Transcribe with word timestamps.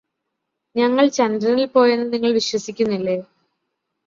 ഞങ്ങൾ 0.75 1.05
ചന്ദ്രനിൽ 1.09 1.65
പോയെന്നു 1.67 2.07
നിങ്ങള് 2.13 2.33
വിശ്വസിക്കുന്നില്ലേ 2.33 3.17